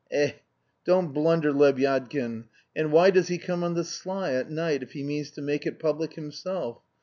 Eh, 0.11 0.31
don't 0.83 1.13
blunder, 1.13 1.53
Lebyadkin! 1.53 2.45
And 2.75 2.91
why 2.91 3.11
does 3.11 3.27
he 3.27 3.37
come 3.37 3.63
on 3.63 3.75
the 3.75 3.83
sly, 3.83 4.33
at 4.33 4.49
night, 4.49 4.81
if 4.81 4.93
he 4.93 5.03
means 5.03 5.29
to 5.29 5.43
make 5.43 5.67
it 5.67 5.77
public 5.77 6.15
himself? 6.15 6.81